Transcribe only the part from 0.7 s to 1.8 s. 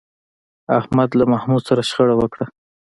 احمد له محمود